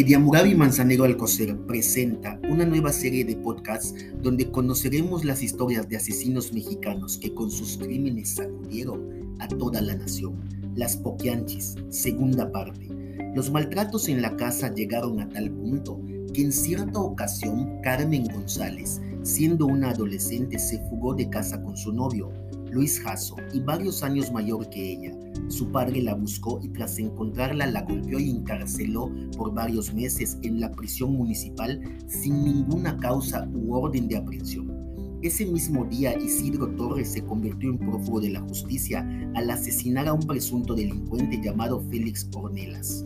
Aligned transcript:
Ediamurabi 0.00 0.54
Manzanero 0.54 1.02
Alcocer 1.02 1.56
presenta 1.66 2.38
una 2.48 2.64
nueva 2.64 2.92
serie 2.92 3.24
de 3.24 3.34
podcasts 3.34 4.06
donde 4.22 4.48
conoceremos 4.48 5.24
las 5.24 5.42
historias 5.42 5.88
de 5.88 5.96
asesinos 5.96 6.52
mexicanos 6.52 7.18
que 7.18 7.34
con 7.34 7.50
sus 7.50 7.76
crímenes 7.78 8.36
sacudieron 8.36 9.34
a 9.40 9.48
toda 9.48 9.80
la 9.80 9.96
nación. 9.96 10.38
Las 10.76 10.96
Poquianchis, 10.96 11.74
segunda 11.88 12.52
parte. 12.52 12.86
Los 13.34 13.50
maltratos 13.50 14.06
en 14.06 14.22
la 14.22 14.36
casa 14.36 14.72
llegaron 14.72 15.18
a 15.18 15.28
tal 15.30 15.50
punto 15.50 16.00
que 16.32 16.42
en 16.42 16.52
cierta 16.52 17.00
ocasión 17.00 17.80
Carmen 17.82 18.28
González, 18.32 19.00
siendo 19.24 19.66
una 19.66 19.90
adolescente, 19.90 20.60
se 20.60 20.78
fugó 20.88 21.12
de 21.14 21.28
casa 21.28 21.60
con 21.60 21.76
su 21.76 21.92
novio, 21.92 22.30
Luis 22.70 23.00
Jasso, 23.00 23.36
y 23.52 23.60
varios 23.60 24.02
años 24.02 24.32
mayor 24.32 24.68
que 24.70 24.92
ella. 24.92 25.12
Su 25.48 25.70
padre 25.70 26.02
la 26.02 26.14
buscó 26.14 26.60
y 26.62 26.68
tras 26.68 26.98
encontrarla 26.98 27.66
la 27.66 27.82
golpeó 27.82 28.18
y 28.18 28.30
encarceló 28.30 29.10
por 29.36 29.54
varios 29.54 29.92
meses 29.94 30.38
en 30.42 30.60
la 30.60 30.70
prisión 30.72 31.12
municipal 31.12 31.80
sin 32.06 32.44
ninguna 32.44 32.96
causa 32.98 33.48
u 33.54 33.74
orden 33.74 34.08
de 34.08 34.16
aprehensión. 34.16 34.78
Ese 35.20 35.46
mismo 35.46 35.84
día 35.84 36.16
Isidro 36.16 36.68
Torres 36.76 37.12
se 37.12 37.24
convirtió 37.24 37.70
en 37.70 37.78
prófugo 37.78 38.20
de 38.20 38.30
la 38.30 38.40
justicia 38.40 39.08
al 39.34 39.50
asesinar 39.50 40.06
a 40.06 40.12
un 40.12 40.22
presunto 40.22 40.74
delincuente 40.74 41.40
llamado 41.42 41.80
Félix 41.90 42.28
Ornelas. 42.34 43.04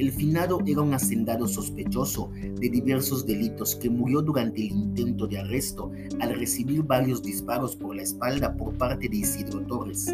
El 0.00 0.12
finado 0.12 0.62
era 0.64 0.80
un 0.80 0.94
hacendado 0.94 1.46
sospechoso 1.46 2.30
de 2.32 2.70
diversos 2.70 3.26
delitos 3.26 3.76
que 3.76 3.90
murió 3.90 4.22
durante 4.22 4.62
el 4.62 4.72
intento 4.72 5.26
de 5.26 5.40
arresto 5.40 5.92
al 6.20 6.36
recibir 6.36 6.82
varios 6.82 7.22
disparos 7.22 7.76
por 7.76 7.94
la 7.94 8.00
espalda 8.00 8.56
por 8.56 8.72
parte 8.78 9.10
de 9.10 9.18
Isidro 9.18 9.60
Torres. 9.66 10.06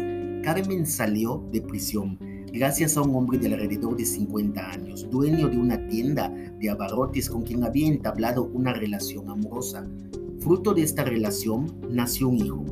Carmen 0.43 0.85
salió 0.85 1.41
de 1.53 1.61
prisión 1.61 2.19
gracias 2.51 2.97
a 2.97 3.01
un 3.01 3.15
hombre 3.15 3.37
de 3.37 3.47
alrededor 3.47 3.95
de 3.95 4.05
50 4.05 4.71
años, 4.71 5.09
dueño 5.09 5.47
de 5.47 5.57
una 5.57 5.87
tienda 5.87 6.27
de 6.59 6.69
abarrotes 6.69 7.29
con 7.29 7.43
quien 7.43 7.63
había 7.63 7.87
entablado 7.87 8.43
una 8.43 8.73
relación 8.73 9.29
amorosa. 9.29 9.87
Fruto 10.41 10.73
de 10.73 10.81
esta 10.81 11.05
relación 11.05 11.73
nació 11.89 12.27
un 12.27 12.35
hijo. 12.35 12.65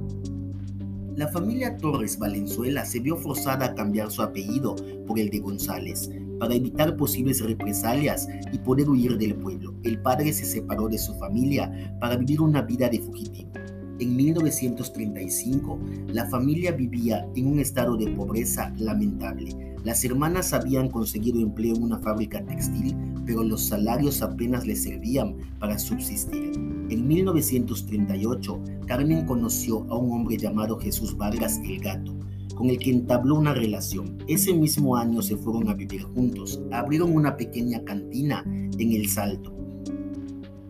La 1.15 1.29
familia 1.29 1.77
Torres 1.77 2.19
Valenzuela 2.19 2.83
se 2.83 2.99
vio 2.99 3.15
forzada 3.15 3.67
a 3.67 3.73
cambiar 3.73 4.11
su 4.11 4.21
apellido 4.21 4.75
por 5.07 5.17
el 5.17 5.29
de 5.29 5.39
González, 5.39 6.09
para 6.39 6.55
evitar 6.55 6.95
posibles 6.97 7.43
represalias 7.43 8.27
y 8.51 8.57
poder 8.59 8.89
huir 8.89 9.17
del 9.17 9.35
pueblo. 9.35 9.73
El 9.83 10.01
padre 10.01 10.33
se 10.33 10.45
separó 10.45 10.87
de 10.87 10.97
su 10.97 11.13
familia 11.15 11.71
para 11.99 12.17
vivir 12.17 12.41
una 12.41 12.61
vida 12.61 12.89
de 12.89 12.99
fugitivo. 12.99 13.51
En 13.97 14.13
1935, 14.17 15.79
la 16.07 16.25
familia 16.25 16.73
vivía 16.73 17.25
en 17.35 17.47
un 17.47 17.59
estado 17.59 17.95
de 17.95 18.07
pobreza 18.11 18.73
lamentable. 18.77 19.75
Las 19.85 20.03
hermanas 20.03 20.51
habían 20.51 20.89
conseguido 20.89 21.39
empleo 21.39 21.75
en 21.75 21.83
una 21.83 21.99
fábrica 21.99 22.43
textil, 22.43 22.93
pero 23.25 23.41
los 23.41 23.63
salarios 23.67 24.21
apenas 24.21 24.65
les 24.65 24.83
servían 24.83 25.37
para 25.59 25.79
subsistir. 25.79 26.51
En 26.89 27.07
1938, 27.07 28.59
Carmen 28.85 29.25
conoció 29.25 29.85
a 29.89 29.95
un 29.95 30.11
hombre 30.11 30.37
llamado 30.37 30.77
Jesús 30.77 31.15
Vargas 31.15 31.61
el 31.63 31.79
Gato, 31.79 32.13
con 32.55 32.69
el 32.69 32.79
que 32.79 32.91
entabló 32.91 33.35
una 33.35 33.53
relación. 33.53 34.17
Ese 34.27 34.53
mismo 34.53 34.95
año 34.95 35.21
se 35.21 35.37
fueron 35.37 35.69
a 35.69 35.73
vivir 35.73 36.03
juntos. 36.03 36.61
Abrieron 36.71 37.13
una 37.13 37.37
pequeña 37.37 37.83
cantina 37.83 38.43
en 38.45 38.91
El 38.91 39.09
Salto. 39.09 39.53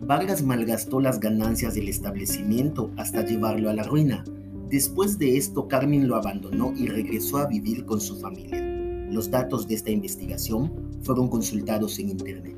Vargas 0.02 0.42
malgastó 0.42 1.00
las 1.00 1.18
ganancias 1.18 1.74
del 1.74 1.88
establecimiento 1.88 2.90
hasta 2.96 3.24
llevarlo 3.24 3.70
a 3.70 3.74
la 3.74 3.82
ruina. 3.82 4.24
Después 4.68 5.18
de 5.18 5.36
esto, 5.36 5.68
Carmen 5.68 6.06
lo 6.06 6.16
abandonó 6.16 6.72
y 6.76 6.86
regresó 6.86 7.38
a 7.38 7.46
vivir 7.46 7.84
con 7.84 8.00
su 8.00 8.16
familia. 8.18 8.60
Los 9.10 9.30
datos 9.30 9.66
de 9.66 9.74
esta 9.74 9.90
investigación 9.90 10.72
fueron 11.02 11.28
consultados 11.28 11.98
en 11.98 12.10
Internet. 12.10 12.56